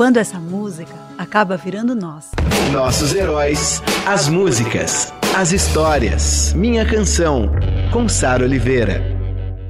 [0.00, 2.30] Quando essa música acaba virando nós.
[2.72, 6.54] Nossos heróis, as músicas, as histórias.
[6.54, 7.50] Minha Canção,
[7.92, 9.02] com Sara Oliveira.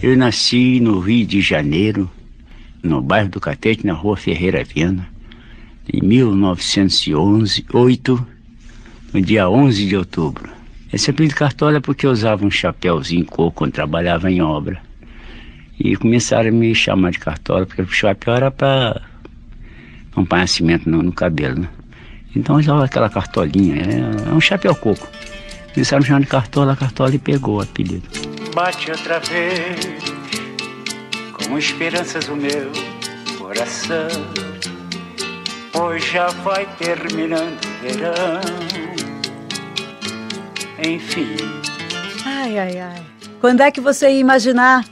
[0.01, 2.09] Eu nasci no Rio de Janeiro,
[2.80, 5.04] no bairro do Catete, na rua Ferreira Viana,
[5.92, 8.26] em 1911, 8,
[9.12, 10.48] no dia 11 de outubro.
[10.92, 14.80] Esse apelido Cartola é porque eu usava um chapéuzinho coco quando trabalhava em obra.
[15.76, 19.09] E começaram a me chamar de Cartola, porque o chapéu era para
[20.16, 21.69] um panhacimento no, no, cabelo, né?
[22.34, 25.09] Então eu usava aquela cartolinha, é, é um chapéu coco.
[25.73, 28.02] Começaram chamar de Cartola, a Cartola e pegou o apelido.
[28.54, 29.80] Bate outra vez
[31.32, 32.71] com esperanças o meu
[33.38, 34.09] coração.
[35.73, 38.40] Pois já vai terminando o verão.
[40.87, 41.37] Enfim.
[42.24, 43.02] Ai, ai, ai.
[43.40, 44.84] Quando é que você ia imaginar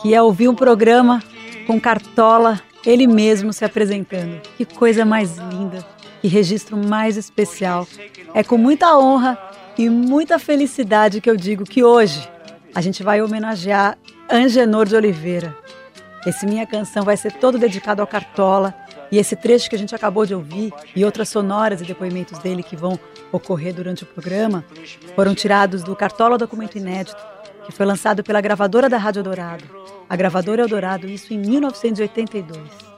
[0.00, 1.22] que ia ouvir um programa
[1.66, 4.40] com Cartola, ele mesmo se apresentando?
[4.56, 5.84] Que coisa mais linda,
[6.20, 7.86] que registro mais especial.
[8.34, 9.38] É com muita honra
[9.78, 12.28] e muita felicidade que eu digo que hoje
[12.74, 13.98] a gente vai homenagear
[14.30, 15.54] Angenor de Oliveira,
[16.24, 18.72] esse Minha Canção vai ser todo dedicado ao Cartola.
[19.10, 22.62] E esse trecho que a gente acabou de ouvir e outras sonoras e depoimentos dele
[22.62, 22.98] que vão
[23.30, 24.64] ocorrer durante o programa
[25.14, 27.20] foram tirados do Cartola Documento Inédito,
[27.64, 29.64] que foi lançado pela gravadora da Rádio Dourado,
[30.08, 32.92] a gravadora Eldorado, isso em 1982.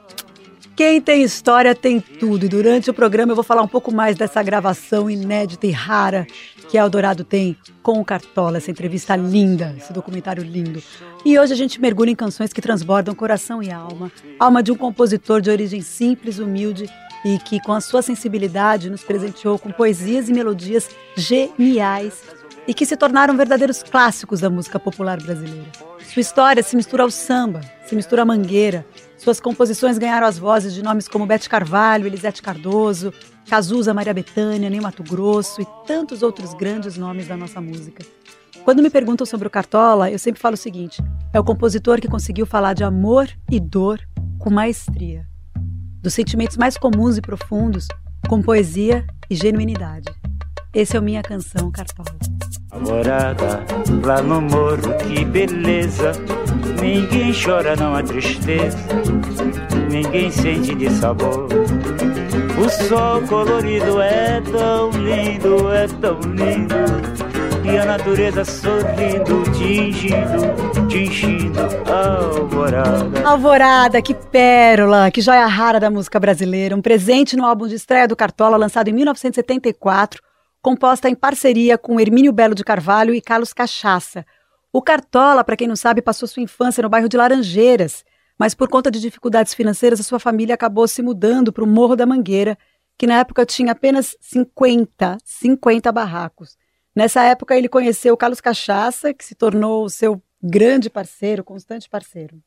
[0.76, 2.46] Quem tem história tem tudo.
[2.46, 6.26] E durante o programa eu vou falar um pouco mais dessa gravação inédita e rara
[6.68, 10.82] que a Eldorado tem com o Cartola, essa entrevista linda, esse documentário lindo.
[11.24, 14.10] E hoje a gente mergulha em canções que transbordam coração e alma.
[14.40, 16.90] Alma de um compositor de origem simples, humilde
[17.24, 22.20] e que, com a sua sensibilidade, nos presenteou com poesias e melodias geniais
[22.66, 25.70] e que se tornaram verdadeiros clássicos da música popular brasileira.
[26.12, 28.86] Sua história se mistura ao samba, se mistura à mangueira.
[29.16, 33.12] Suas composições ganharam as vozes de nomes como Bete Carvalho, Elisete Cardoso,
[33.48, 38.04] Cazuza, Maria Bethânia, Ney Mato Grosso e tantos outros grandes nomes da nossa música.
[38.64, 42.08] Quando me perguntam sobre o Cartola, eu sempre falo o seguinte: é o compositor que
[42.08, 44.00] conseguiu falar de amor e dor
[44.38, 45.26] com maestria,
[46.02, 47.88] dos sentimentos mais comuns e profundos,
[48.28, 50.10] com poesia e genuinidade.
[50.74, 52.08] Esse é o Minha Canção Cartola.
[52.80, 53.64] Morada
[54.04, 56.10] lá no morro, que beleza.
[56.82, 58.76] Ninguém chora, não há tristeza.
[59.88, 61.46] Ninguém sente de sabor.
[62.58, 66.74] O sol colorido é tão lindo, é tão lindo.
[67.64, 73.22] E a natureza sorrindo, tingindo, tingindo, alvorada.
[73.24, 76.74] Alvorada, que pérola, que joia rara da música brasileira.
[76.74, 80.20] Um presente no álbum de estreia do Cartola, lançado em 1974
[80.64, 84.24] composta em parceria com Hermínio Belo de Carvalho e Carlos Cachaça.
[84.72, 88.02] O Cartola, para quem não sabe, passou sua infância no bairro de Laranjeiras,
[88.38, 91.94] mas por conta de dificuldades financeiras, a sua família acabou se mudando para o Morro
[91.94, 92.56] da Mangueira,
[92.96, 96.56] que na época tinha apenas 50, 50 barracos.
[96.96, 102.42] Nessa época, ele conheceu Carlos Cachaça, que se tornou seu grande parceiro, constante parceiro.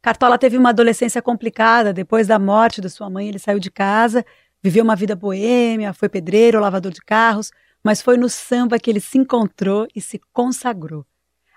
[0.00, 1.92] Cartola teve uma adolescência complicada.
[1.92, 4.24] Depois da morte da sua mãe, ele saiu de casa
[4.66, 7.52] Viveu uma vida boêmia, foi pedreiro, lavador de carros,
[7.84, 11.06] mas foi no samba que ele se encontrou e se consagrou.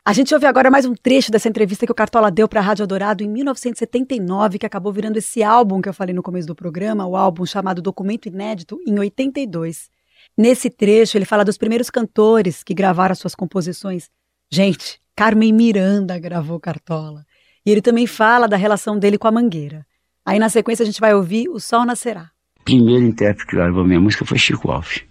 [0.06, 2.64] A gente ouve agora mais um trecho dessa entrevista que o Cartola deu para a
[2.64, 6.53] Rádio Dourado em 1979, que acabou virando esse álbum que eu falei no começo do
[6.53, 9.90] programa, o álbum chamado Documento Inédito, em 82.
[10.38, 14.08] Nesse trecho, ele fala dos primeiros cantores que gravaram suas composições.
[14.52, 17.25] Gente, Carmen Miranda gravou Cartola.
[17.66, 19.84] E ele também fala da relação dele com a Mangueira.
[20.24, 22.30] Aí na sequência a gente vai ouvir O Sol Nascerá
[22.69, 25.02] primeiro intérprete que gravou minha música foi Chico Alves.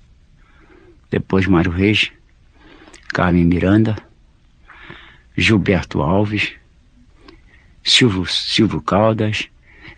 [1.11, 2.13] Depois Mário Reis,
[3.09, 3.97] Carmen Miranda,
[5.37, 6.53] Gilberto Alves,
[7.83, 9.49] Silvio, Silvio Caldas,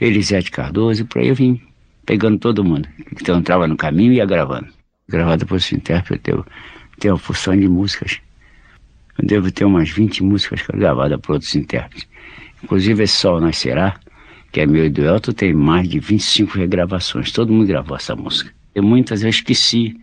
[0.00, 1.60] Elisete Cardoso, e por aí eu vim
[2.06, 2.88] pegando todo mundo.
[3.12, 4.68] Então eu entrava no caminho e ia gravando.
[5.06, 6.46] Gravado por esse intérprete, eu
[6.98, 8.20] tenho uma função de músicas.
[9.18, 12.08] Eu devo ter umas 20 músicas gravadas por outros intérpretes.
[12.64, 14.00] Inclusive esse Sol Nascerá,
[14.52, 17.30] que é meu e do Elton, tem mais de 25 regravações.
[17.30, 18.52] Todo mundo gravou essa música.
[18.74, 19.96] Eu muitas vezes esqueci,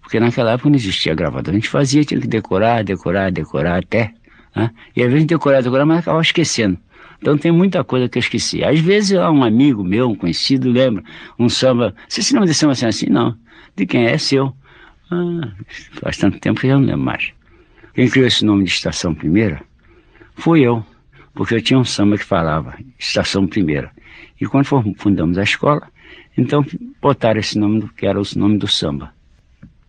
[0.00, 1.52] porque naquela época não existia gravador.
[1.52, 4.12] A gente fazia, tinha que decorar, decorar, decorar até.
[4.54, 4.70] Né?
[4.94, 6.78] E às vezes decorar, decorar, mas acabava esquecendo.
[7.18, 8.62] Então tem muita coisa que eu esqueci.
[8.62, 11.02] Às vezes um amigo meu, um conhecido, lembra
[11.38, 11.94] um samba.
[12.08, 12.86] Você se lembra desse samba assim?
[12.86, 13.06] assim?
[13.06, 13.36] Não.
[13.74, 14.12] De quem é?
[14.12, 14.54] É seu.
[15.10, 15.52] Ah,
[16.00, 17.32] faz tanto tempo que eu não lembro mais.
[17.94, 19.62] Quem criou esse nome de Estação Primeira
[20.36, 20.84] fui eu,
[21.36, 23.92] porque eu tinha um samba que falava Estação Primeira.
[24.40, 24.66] E quando
[24.96, 25.82] fundamos a escola,
[26.36, 26.64] então
[27.00, 29.12] botaram esse nome, que era o nome do samba.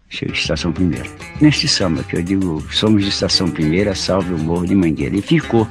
[0.09, 1.09] Estação Primeira.
[1.41, 5.15] Neste samba que eu digo, somos de Estação Primeira, salve o Morro de Mangueira.
[5.15, 5.67] E ficou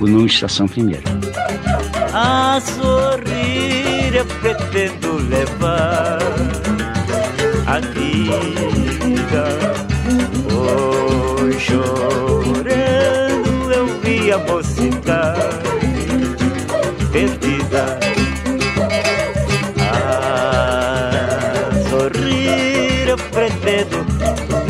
[0.00, 1.04] o nome Estação Primeira.
[2.12, 6.18] A sorrir eu pretendo levar
[7.66, 9.44] a vida.
[10.52, 12.29] Hoje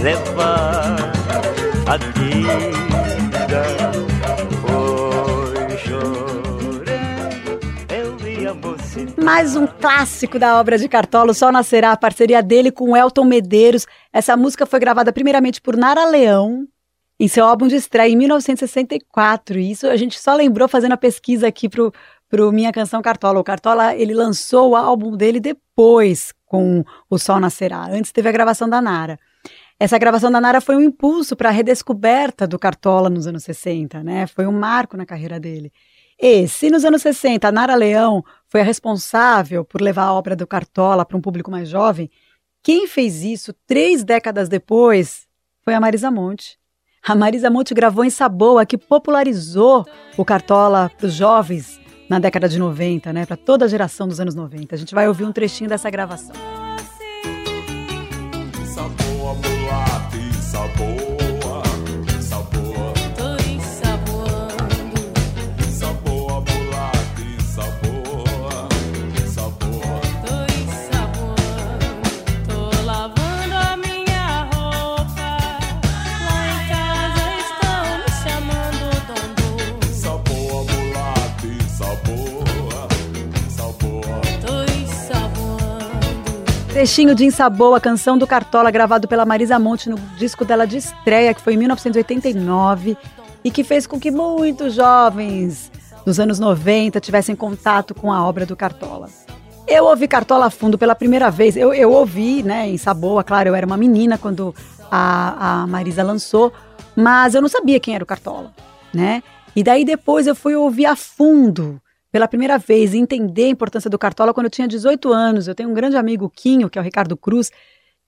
[0.03, 0.97] levar
[1.87, 3.63] a vida.
[4.73, 7.61] Hoje chorando
[7.93, 8.55] eu vi a.
[9.23, 13.87] Mais um clássico da obra de Cartola, Sol Nascerá, a parceria dele com Elton Medeiros.
[14.13, 16.67] Essa música foi gravada primeiramente por Nara Leão,
[17.19, 19.59] em seu álbum de estreia em 1964.
[19.59, 21.93] E isso a gente só lembrou fazendo a pesquisa aqui pro,
[22.29, 23.39] pro Minha Canção Cartola.
[23.39, 27.87] O Cartola, ele lançou o álbum dele depois com O Sol Nascerá.
[27.91, 29.19] Antes teve a gravação da Nara.
[29.83, 34.05] Essa gravação da Nara foi um impulso para a redescoberta do Cartola nos anos 60,
[34.05, 34.27] né?
[34.27, 35.73] Foi um marco na carreira dele.
[36.21, 40.37] E se nos anos 60 a Nara Leão foi a responsável por levar a obra
[40.37, 42.11] do Cartola para um público mais jovem,
[42.63, 45.27] quem fez isso três décadas depois
[45.63, 46.59] foi a Marisa Monte.
[47.03, 52.51] A Marisa Monte gravou em Saboa, que popularizou o Cartola para os jovens na década
[52.51, 53.25] de 90, né?
[53.25, 54.75] Para toda a geração dos anos 90.
[54.75, 56.60] A gente vai ouvir um trechinho dessa gravação.
[60.81, 61.10] E
[86.81, 90.79] Trechinho de Insaboa, a canção do Cartola, gravado pela Marisa Monte no disco dela de
[90.79, 92.97] estreia, que foi em 1989,
[93.45, 95.71] e que fez com que muitos jovens
[96.07, 99.11] dos anos 90 tivessem contato com a obra do Cartola.
[99.69, 101.55] Eu ouvi Cartola a fundo pela primeira vez.
[101.55, 104.55] Eu, eu ouvi, né, em Saboa, claro, eu era uma menina quando
[104.91, 106.51] a, a Marisa lançou,
[106.97, 108.55] mas eu não sabia quem era o Cartola,
[108.95, 109.23] né?
[109.55, 111.79] E daí depois eu fui ouvir a fundo
[112.11, 115.47] pela primeira vez entender a importância do Cartola quando eu tinha 18 anos.
[115.47, 117.51] Eu tenho um grande amigo, Quinho, que é o Ricardo Cruz,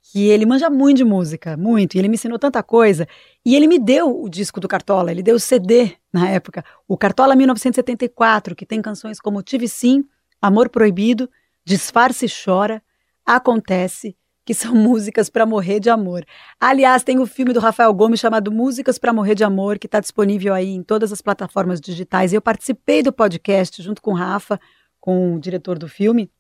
[0.03, 3.07] que ele manja muito de música, muito, e ele me ensinou tanta coisa.
[3.45, 6.99] E ele me deu o disco do Cartola, ele deu o CD na época, o
[6.99, 10.05] Cartola 1974, que tem canções como Tive Sim,
[10.41, 11.31] Amor Proibido,
[11.65, 12.83] Disfarce e Chora,
[13.25, 16.25] Acontece, que são músicas para morrer de amor.
[16.61, 20.01] Aliás, tem o filme do Rafael Gomes chamado Músicas para Morrer de Amor, que está
[20.01, 22.33] disponível aí em todas as plataformas digitais.
[22.33, 24.61] Eu participei do podcast junto com o Rafa,
[25.01, 26.31] com o diretor do filme.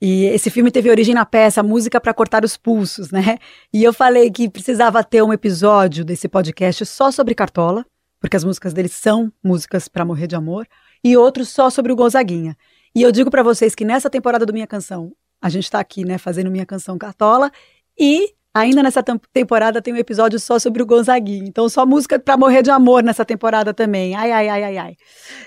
[0.00, 3.38] E esse filme teve origem na peça Música para Cortar os Pulsos, né?
[3.72, 7.84] E eu falei que precisava ter um episódio desse podcast só sobre Cartola,
[8.18, 10.66] porque as músicas dele são músicas para morrer de amor,
[11.04, 12.56] e outro só sobre o Gonzaguinha.
[12.94, 16.04] E eu digo para vocês que nessa temporada do Minha Canção, a gente está aqui,
[16.04, 17.50] né, fazendo Minha Canção Cartola,
[17.98, 21.44] e ainda nessa tem- temporada tem um episódio só sobre o Gonzaguinha.
[21.46, 24.14] Então, só música para morrer de amor nessa temporada também.
[24.14, 24.96] Ai, ai, ai, ai, ai.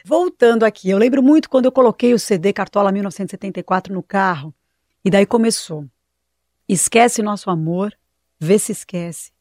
[0.05, 4.53] Voltando aqui, eu lembro muito quando eu coloquei o CD Cartola 1974 no carro,
[5.03, 5.85] e daí começou.
[6.67, 7.93] Esquece nosso amor,
[8.39, 9.31] vê se esquece.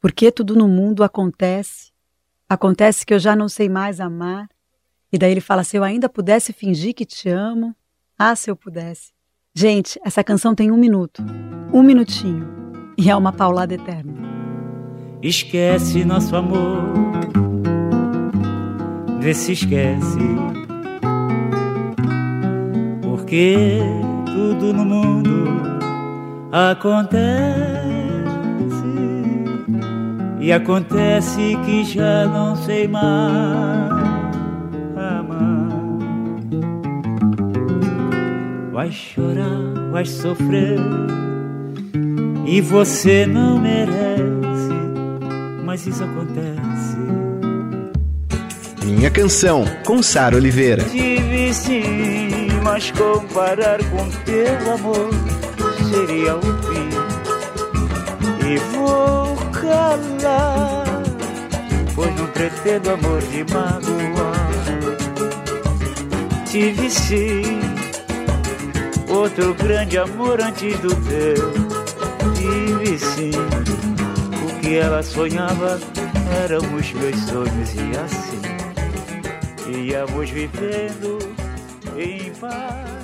[0.00, 1.92] Porque tudo no mundo acontece.
[2.46, 4.48] Acontece que eu já não sei mais amar.
[5.10, 7.74] E daí ele fala: se eu ainda pudesse fingir que te amo.
[8.18, 9.13] Ah, se eu pudesse.
[9.56, 11.22] Gente, essa canção tem um minuto.
[11.72, 12.44] Um minutinho.
[12.98, 14.12] E é uma paulada eterna.
[15.22, 16.82] Esquece nosso amor,
[19.20, 20.18] vê se esquece.
[23.00, 23.78] Porque
[24.26, 25.44] tudo no mundo
[26.50, 27.14] acontece.
[30.40, 34.03] E acontece que já não sei mais
[38.84, 40.78] Vai chorar, vai sofrer.
[42.44, 44.74] E você não merece,
[45.64, 46.98] mas isso acontece.
[48.84, 50.84] Minha canção, com Sara Oliveira.
[50.84, 55.08] Tive sim, mas comparar com teu amor
[55.90, 56.90] seria o fim.
[58.46, 60.84] E vou calar,
[61.94, 64.44] pois não pretendo amor de magoar.
[66.44, 67.73] Tive sim,
[69.14, 71.52] outro grande amor antes do teu.
[72.34, 73.30] tive sim.
[74.42, 75.78] O que ela sonhava
[76.42, 78.54] eram os meus sonhos e assim
[79.70, 81.18] íamos vivendo
[81.96, 82.94] em paz.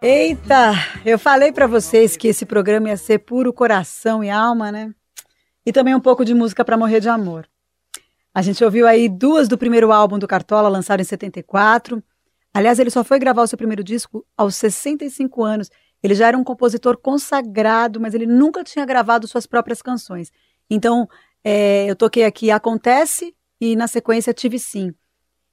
[0.00, 4.94] Eita, eu falei pra vocês que esse programa ia ser puro coração e alma, né?
[5.64, 7.48] E também um pouco de música pra morrer de amor.
[8.34, 12.02] A gente ouviu aí duas do primeiro álbum do Cartola, lançado em 74.
[12.54, 15.68] Aliás, ele só foi gravar o seu primeiro disco aos 65 anos.
[16.00, 20.30] Ele já era um compositor consagrado, mas ele nunca tinha gravado suas próprias canções.
[20.70, 21.08] Então,
[21.42, 24.94] é, eu toquei aqui Acontece e, na sequência, Tive Sim.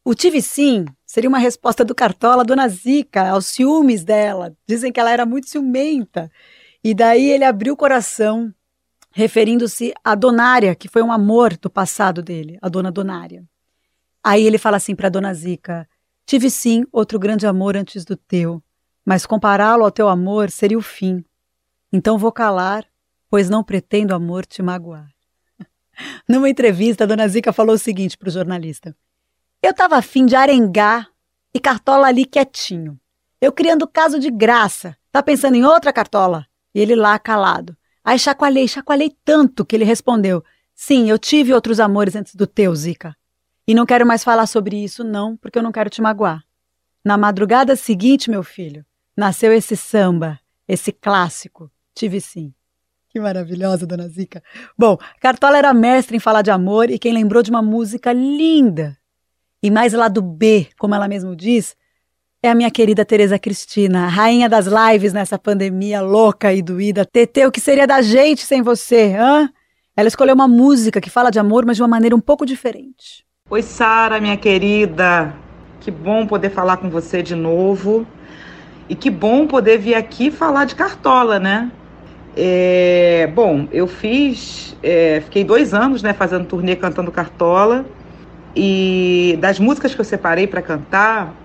[0.06, 4.56] O Tive Sim seria uma resposta do Cartola Dona Zica, aos ciúmes dela.
[4.68, 6.32] Dizem que ela era muito ciumenta.
[6.84, 8.54] E daí ele abriu o coração,
[9.12, 13.44] referindo-se a Donária, que foi um amor do passado dele, a Dona Donária.
[14.24, 15.88] Aí ele fala assim para Dona Zica:
[16.26, 18.64] Tive sim outro grande amor antes do teu,
[19.06, 21.24] mas compará-lo ao teu amor seria o fim.
[21.92, 22.86] Então vou calar,
[23.30, 25.10] pois não pretendo amor te magoar.
[26.28, 28.96] Numa entrevista, a Dona Zica falou o seguinte para o jornalista:
[29.62, 31.10] Eu estava afim de arengar
[31.54, 33.00] e Cartola ali quietinho.
[33.40, 34.96] Eu criando caso de graça.
[35.12, 36.46] Tá pensando em outra Cartola?
[36.74, 37.76] E ele lá calado.
[38.04, 42.74] Aí chacoalhei, chacoalhei tanto que ele respondeu: Sim, eu tive outros amores antes do teu,
[42.76, 43.16] Zica.
[43.68, 46.44] E não quero mais falar sobre isso, não, porque eu não quero te magoar.
[47.04, 51.72] Na madrugada seguinte, meu filho, nasceu esse samba, esse clássico.
[51.94, 52.54] Tive sim.
[53.10, 54.42] Que maravilhosa, dona Zica.
[54.78, 58.98] Bom, Cartola era mestre em falar de amor e quem lembrou de uma música linda.
[59.62, 61.76] E mais lá do B, como ela mesmo diz,
[62.42, 67.06] é a minha querida Tereza Cristina, rainha das lives nessa pandemia louca e doída.
[67.06, 69.52] Tetê, o que seria da gente sem você, hã?
[69.96, 73.26] Ela escolheu uma música que fala de amor, mas de uma maneira um pouco diferente.
[73.54, 75.36] Oi, Sara, minha querida.
[75.82, 78.06] Que bom poder falar com você de novo.
[78.88, 81.70] E que bom poder vir aqui falar de cartola, né?
[82.34, 87.84] É, bom, eu fiz, é, fiquei dois anos, né, fazendo turnê cantando cartola.
[88.56, 91.36] E das músicas que eu separei para cantar,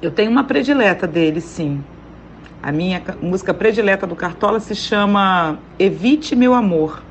[0.00, 1.82] eu tenho uma predileta dele, sim.
[2.62, 7.02] A minha ca- música predileta do Cartola se chama Evite Meu Amor.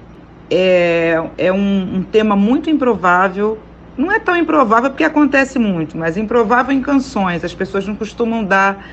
[0.49, 3.57] É, é um, um tema muito improvável.
[4.01, 7.43] Não é tão improvável porque acontece muito, mas improvável em canções.
[7.43, 8.83] As pessoas não costumam dar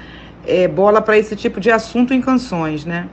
[0.46, 3.08] é, bola para esse tipo de assunto em canções, né?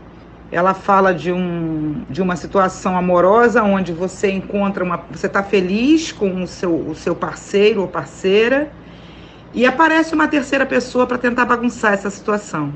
[0.51, 5.05] Ela fala de, um, de uma situação amorosa onde você encontra uma.
[5.09, 8.69] Você está feliz com o seu, o seu parceiro ou parceira
[9.53, 12.73] e aparece uma terceira pessoa para tentar bagunçar essa situação.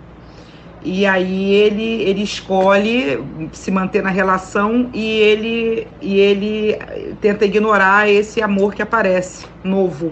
[0.84, 3.22] E aí ele, ele escolhe
[3.52, 6.78] se manter na relação e ele, e ele
[7.20, 10.12] tenta ignorar esse amor que aparece, novo.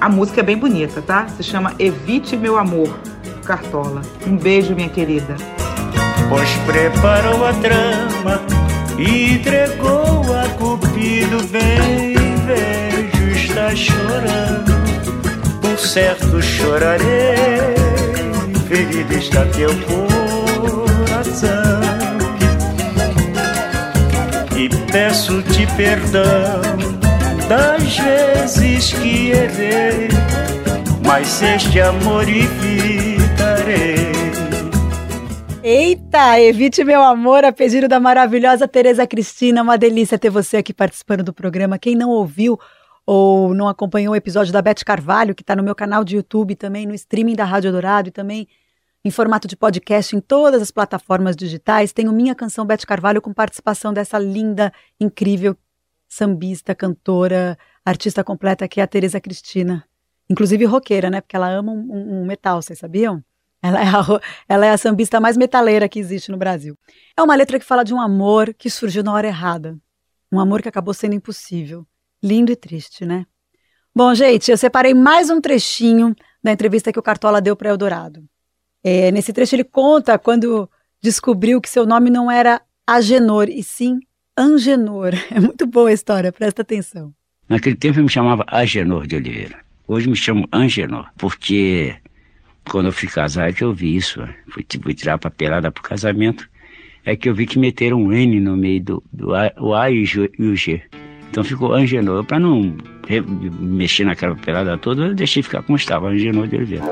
[0.00, 1.28] A música é bem bonita, tá?
[1.28, 2.98] Se chama Evite Meu Amor,
[3.44, 4.02] Cartola.
[4.26, 5.36] Um beijo, minha querida.
[6.28, 8.40] Pois preparou a trama
[8.98, 12.14] e entregou a Cupido bem
[12.46, 14.72] vejo está chorando
[15.60, 17.79] por certo chorarei
[18.70, 21.50] ferido está teu coração
[24.56, 26.62] e peço-te perdão
[27.48, 30.08] das vezes que errei
[31.04, 34.10] mas este amor evitarei
[35.62, 39.62] Eita, evite meu amor, a pedido da maravilhosa Tereza Cristina.
[39.62, 41.78] Uma delícia ter você aqui participando do programa.
[41.78, 42.58] Quem não ouviu
[43.04, 46.56] ou não acompanhou o episódio da Beth Carvalho, que está no meu canal de YouTube
[46.56, 48.48] também, no streaming da Rádio Dourado e também
[49.04, 53.22] em formato de podcast em todas as plataformas digitais, tem o Minha Canção Beth Carvalho
[53.22, 55.56] com participação dessa linda, incrível
[56.08, 59.84] sambista, cantora, artista completa que é a Tereza Cristina.
[60.28, 61.20] Inclusive roqueira, né?
[61.20, 63.22] Porque ela ama um, um- um metal, vocês sabiam?
[63.62, 66.78] Ela é, a, ela é a sambista mais metaleira que existe no Brasil.
[67.16, 69.78] É uma letra que fala de um amor que surgiu na hora errada.
[70.32, 71.86] Um amor que acabou sendo impossível.
[72.22, 73.26] Lindo e triste, né?
[73.94, 78.24] Bom, gente, eu separei mais um trechinho da entrevista que o Cartola deu para Eldorado.
[78.82, 80.68] É, nesse trecho ele conta quando
[81.02, 84.00] descobriu que seu nome não era Agenor, e sim
[84.36, 85.12] Angenor.
[85.30, 87.12] É muito boa a história, presta atenção.
[87.48, 89.58] Naquele tempo eu me chamava Agenor de Oliveira.
[89.86, 91.96] Hoje me chamo Angenor, porque
[92.68, 94.20] quando eu fui casar é que eu vi isso.
[94.50, 96.48] Fui, fui tirar a papelada pro casamento,
[97.04, 99.90] é que eu vi que meteram um N no meio do, do A, o A
[99.90, 100.06] e o
[100.56, 100.82] G-.
[101.30, 102.24] Então ficou Angenor.
[102.24, 102.76] Para não
[103.60, 106.84] mexer naquela papelada toda, eu deixei ficar como estava, Angenor de Oliveira.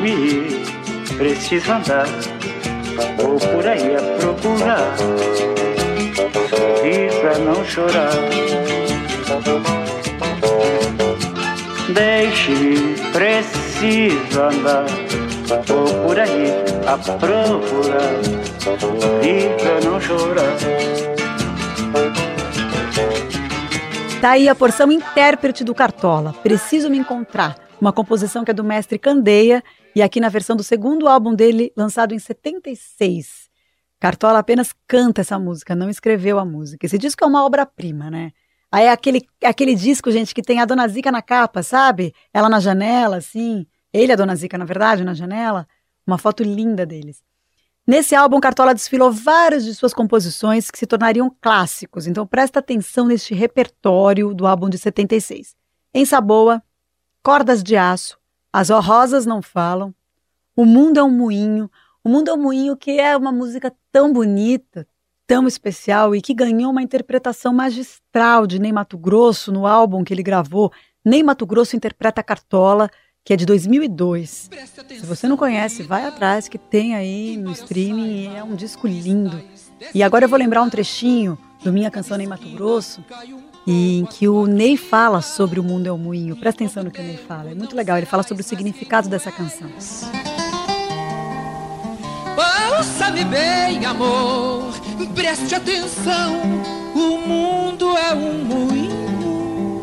[0.00, 2.06] Deixe-me ir, preciso andar,
[3.18, 4.96] vou por aí a procurar,
[6.48, 8.10] sorrir pra não chorar.
[11.92, 14.86] Deixe-me, preciso andar,
[15.66, 16.46] Vou por aí
[16.86, 18.14] a procurar,
[19.22, 20.56] rir pra não chorar.
[24.22, 28.62] Tá aí a porção intérprete do Cartola, Preciso Me Encontrar, uma composição que é do
[28.62, 29.62] mestre Candeia
[29.94, 33.48] e aqui na versão do segundo álbum dele, lançado em 76.
[33.98, 36.86] Cartola apenas canta essa música, não escreveu a música.
[36.86, 38.32] Esse disco é uma obra-prima, né?
[38.72, 42.14] Aí é aquele, é aquele disco, gente, que tem a Dona Zica na capa, sabe?
[42.32, 43.66] Ela na janela, assim.
[43.92, 45.66] Ele, a Dona Zica, na verdade, na janela.
[46.06, 47.22] Uma foto linda deles.
[47.86, 53.06] Nesse álbum, Cartola desfilou várias de suas composições que se tornariam clássicos, então presta atenção
[53.06, 55.56] neste repertório do álbum de 76.
[55.92, 56.62] Em Saboa,
[57.22, 58.18] Cordas de Aço,
[58.50, 59.94] As Horrosas Não Falam,
[60.56, 61.70] O Mundo é um Moinho,
[62.02, 64.86] O Mundo é um Moinho que é uma música tão bonita,
[65.26, 70.14] tão especial e que ganhou uma interpretação magistral de Ney Mato Grosso no álbum que
[70.14, 70.72] ele gravou.
[71.04, 72.88] Ney Mato Grosso interpreta Cartola,
[73.22, 74.48] que é de 2002.
[74.88, 78.86] Se você não conhece, vai atrás, que tem aí no streaming e é um disco
[78.86, 79.38] lindo.
[79.94, 83.04] E agora eu vou lembrar um trechinho do Minha Canção Ney Mato Grosso,
[83.66, 86.36] em que o Ney fala sobre o mundo é o moinho.
[86.36, 87.96] Presta atenção no que o Ney fala, é muito legal.
[87.96, 89.70] Ele fala sobre o significado dessa canção.
[92.78, 94.72] Ouça-me bem, amor,
[95.14, 96.40] preste atenção.
[96.94, 99.82] O mundo é um moinho,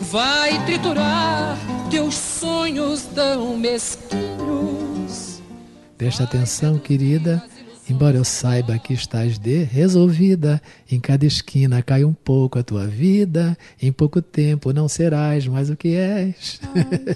[0.00, 1.56] vai triturar
[1.90, 5.40] teus sonhos tão mesquinhos.
[5.96, 7.42] Presta atenção, querida.
[7.88, 12.84] Embora eu saiba que estás de resolvida, em cada esquina cai um pouco a tua
[12.86, 16.60] vida, em pouco tempo não serás mais o que és.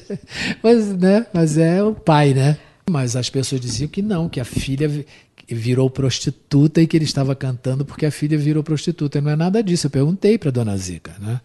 [0.62, 1.26] mas, né?
[1.34, 2.56] Mas é o pai, né?
[2.88, 5.06] Mas as pessoas diziam que não, que a filha vi-
[5.48, 9.18] virou prostituta e que ele estava cantando porque a filha virou prostituta.
[9.18, 9.86] E não é nada disso.
[9.88, 11.40] Eu perguntei para dona Zica, né?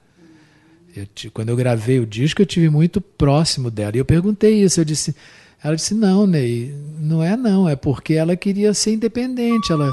[0.96, 3.96] Eu quando eu gravei o disco, eu tive muito próximo dela.
[3.96, 4.80] E eu perguntei isso.
[4.80, 5.16] Eu disse,
[5.64, 7.68] ela disse: Não, Ney, não é não.
[7.68, 9.72] É porque ela queria ser independente.
[9.72, 9.92] Ela,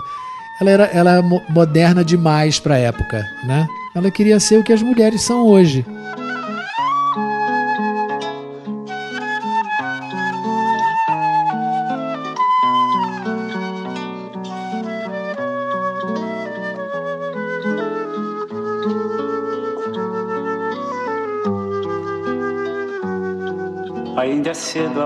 [0.61, 3.67] ela era, ela mo- moderna demais para a época, né?
[3.95, 5.85] Ela queria ser o que as mulheres são hoje.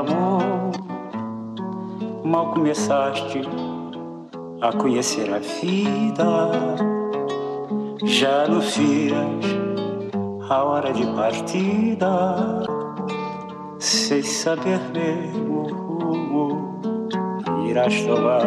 [0.09, 0.73] Amor.
[2.25, 3.43] Mal começaste
[4.61, 6.51] a conhecer a vida.
[8.05, 9.17] Já anuncias
[10.49, 12.63] a hora de partida.
[13.79, 16.81] Sem saber mesmo rumo
[17.69, 18.43] irás tomar.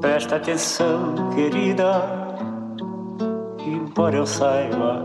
[0.00, 2.20] Presta atenção, querida.
[3.64, 5.04] Embora eu saiba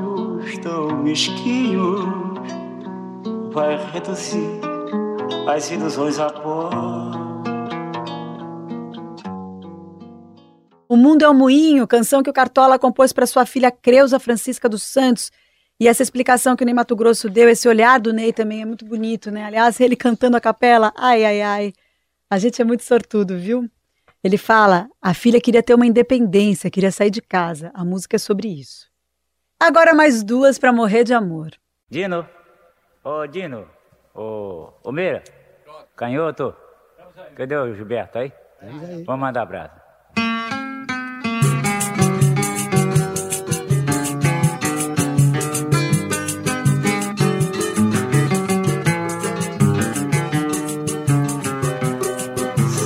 [0.59, 2.01] tão mesquinhos.
[3.53, 4.59] Vai reduzir
[5.47, 6.69] as ilusões a pó.
[10.87, 14.67] O Mundo é um Moinho, canção que o Cartola compôs para sua filha Creuza Francisca
[14.67, 15.31] dos Santos.
[15.79, 18.65] E essa explicação que o Ney Mato Grosso deu, esse olhar do Ney também é
[18.65, 19.45] muito bonito, né?
[19.45, 21.73] Aliás, ele cantando a capela, ai, ai, ai.
[22.29, 23.69] A gente é muito sortudo, viu?
[24.23, 27.71] Ele fala, a filha queria ter uma independência, queria sair de casa.
[27.73, 28.90] A música é sobre isso.
[29.61, 31.51] Agora mais duas para morrer de amor.
[31.87, 32.27] Dino,
[33.03, 33.67] ô Dino,
[34.11, 35.23] ô, ô Meira,
[35.95, 36.55] canhoto,
[37.35, 38.33] cadê o Gilberto aí?
[39.05, 39.75] Vamos mandar abraço.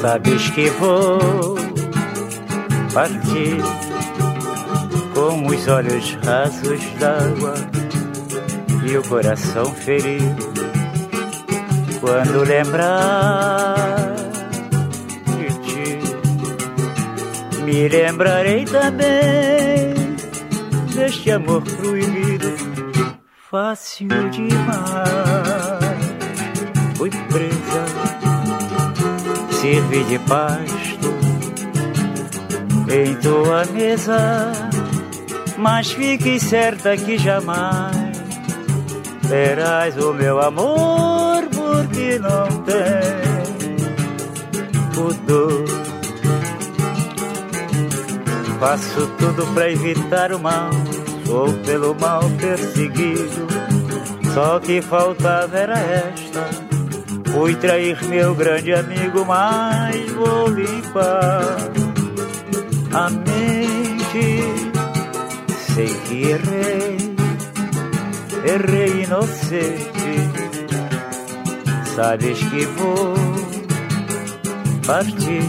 [0.01, 1.55] Sabes que vou
[2.93, 3.61] partir
[5.25, 7.55] com os olhos rasos d'água
[8.87, 10.53] e o coração ferido
[11.99, 14.13] quando lembrar
[15.35, 15.99] de ti.
[17.63, 19.95] Me lembrarei também
[20.93, 22.53] deste amor proibido,
[23.49, 24.85] fácil demais.
[26.97, 27.85] Fui presa,
[29.59, 31.15] servi de pasto
[32.87, 34.51] em tua mesa,
[35.57, 38.15] mas fique certa que jamais
[39.27, 43.25] terás o meu amor porque não tem
[44.93, 45.65] pudor.
[48.59, 50.69] Faço tudo pra evitar o mal,
[51.25, 53.47] sou pelo mal perseguido.
[54.33, 56.65] Só que faltava era esta.
[57.31, 61.57] Fui trair meu grande amigo, mas vou limpar
[62.93, 63.74] a mente.
[65.75, 66.97] Sei que errei,
[68.45, 70.15] errei inocente.
[71.93, 73.13] Sabes que vou
[74.87, 75.43] partir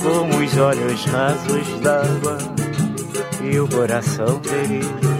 [0.00, 2.38] com os olhos rasos d'água
[3.42, 5.12] e o coração ferido.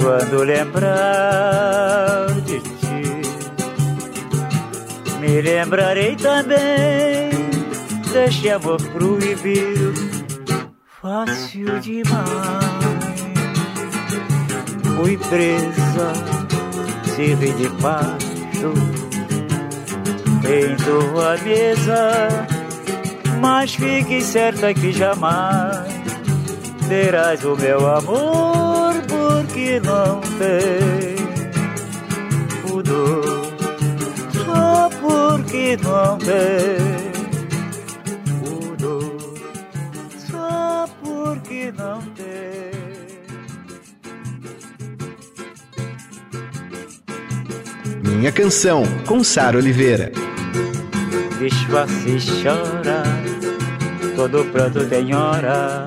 [0.00, 3.20] Quando lembrar de ti,
[5.20, 7.28] me lembrarei também
[8.10, 10.05] deste amor proibido,
[11.06, 12.26] fácil demais.
[14.96, 16.12] Fui presa,
[17.14, 18.72] serve de pasto,
[20.42, 22.28] em tua mesa,
[23.40, 25.86] mas fique certa que jamais
[26.88, 31.16] terás o meu amor, porque não tem.
[32.62, 33.46] Pudor,
[34.44, 36.95] só porque não tem
[48.26, 50.10] Minha canção, com Sara Oliveira.
[51.38, 53.04] Disfarce e chora,
[54.16, 55.84] todo pranto tem hora.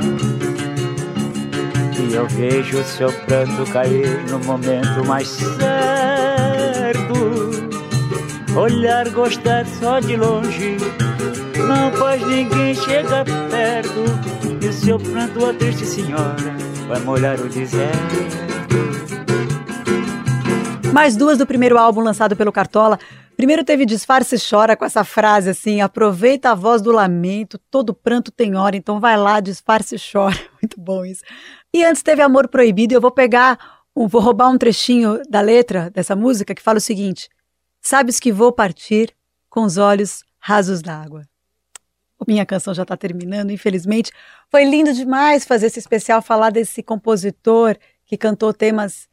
[1.99, 5.49] E eu vejo seu pranto cair no momento mais certo.
[8.58, 10.78] Olhar, gostar só de longe,
[11.67, 14.06] não faz ninguém chegar perto.
[14.62, 16.56] E o seu pranto, a triste senhora,
[16.88, 18.49] vai molhar o deserto.
[20.93, 22.99] Mais duas do primeiro álbum lançado pelo Cartola.
[23.38, 28.32] Primeiro teve Disfarce Chora com essa frase assim: aproveita a voz do lamento, todo pranto
[28.32, 30.38] tem hora, então vai lá, disfarce chora.
[30.62, 31.23] Muito bom isso.
[31.73, 33.58] E antes teve Amor Proibido, e eu vou pegar,
[33.95, 37.30] um, vou roubar um trechinho da letra dessa música que fala o seguinte:
[37.82, 39.13] Sabes que vou partir
[39.49, 41.23] com os olhos rasos d'água.
[42.28, 44.12] Minha canção já está terminando, infelizmente.
[44.52, 49.08] Foi lindo demais fazer esse especial, falar desse compositor que cantou temas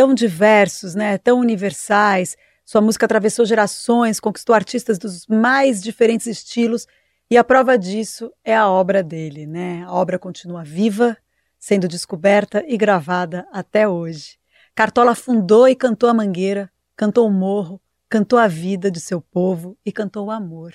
[0.00, 2.34] tão diversos, né, tão universais.
[2.64, 6.86] Sua música atravessou gerações, conquistou artistas dos mais diferentes estilos,
[7.30, 9.84] e a prova disso é a obra dele, né?
[9.84, 11.18] A obra continua viva,
[11.58, 14.38] sendo descoberta e gravada até hoje.
[14.74, 19.76] Cartola fundou e cantou a Mangueira, cantou o Morro, cantou a vida de seu povo
[19.84, 20.72] e cantou o amor.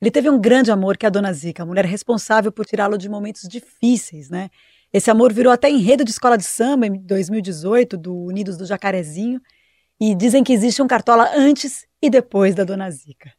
[0.00, 2.96] Ele teve um grande amor que é a Dona Zica, a mulher responsável por tirá-lo
[2.96, 4.48] de momentos difíceis, né?
[4.94, 9.40] Esse amor virou até enredo de escola de samba em 2018, do Unidos do Jacarezinho,
[10.00, 13.32] e dizem que existe um Cartola antes e depois da Dona Zica.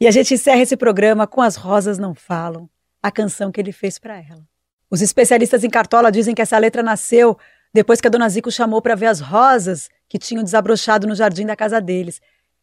[0.00, 2.70] E a gente encerra esse programa com As Rosas Não Falam,
[3.02, 4.48] a canção que ele fez para ela.
[4.90, 7.36] Os especialistas em Cartola dizem que essa letra nasceu
[7.70, 11.14] depois que a Dona Zica o chamou para ver as rosas que tinham desabrochado no
[11.14, 12.18] jardim da casa deles.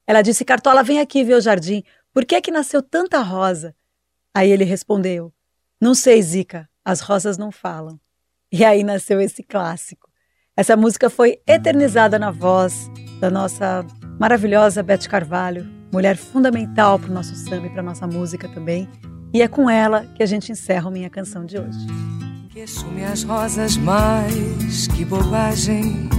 [0.08, 1.84] Ela disse: Cartola, vem aqui ver o jardim.
[2.12, 3.76] Por que é que nasceu tanta rosa?
[4.34, 5.32] Aí ele respondeu:
[5.80, 8.00] Não sei, Zica, as rosas não falam.
[8.52, 10.10] E aí nasceu esse clássico.
[10.58, 13.86] Essa música foi eternizada na voz da nossa
[14.20, 18.90] maravilhosa Beth Carvalho, mulher fundamental para o nosso samba e para nossa música também.
[19.34, 21.80] E é com ela que a gente encerra a minha canção de hoje.
[22.50, 26.10] Queixo-me as rosas mais, que bobagem.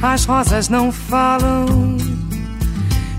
[0.00, 1.96] As rosas não falam,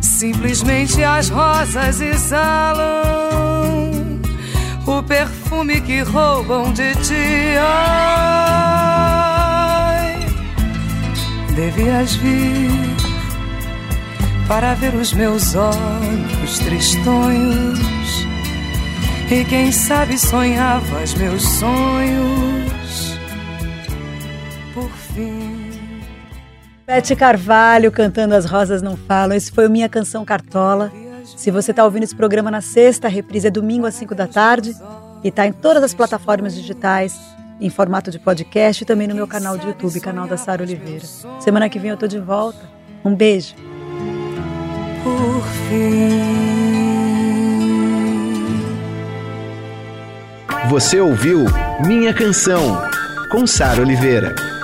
[0.02, 4.05] simplesmente as rosas exalam
[4.86, 7.58] o perfume que roubam de ti.
[7.60, 7.86] Ai,
[11.56, 12.96] devias vir
[14.48, 18.26] para ver os meus olhos tristonhos.
[19.30, 23.18] E quem sabe sonhavas meus sonhos
[24.74, 25.72] por fim.
[26.86, 29.36] Bete Carvalho cantando As Rosas Não Falam.
[29.36, 30.92] Esse foi o Minha Canção Cartola.
[31.36, 34.28] Se você está ouvindo esse programa na sexta, a reprise é domingo às 5 da
[34.28, 34.76] tarde
[35.24, 37.20] e está em todas as plataformas digitais,
[37.60, 41.06] em formato de podcast e também no meu canal de YouTube, canal da Sara Oliveira.
[41.40, 42.70] Semana que vem eu tô de volta.
[43.04, 43.56] Um beijo.
[45.04, 46.56] Por fim.
[50.70, 51.46] Você ouviu
[51.86, 52.82] Minha Canção,
[53.32, 54.55] com Sara Oliveira.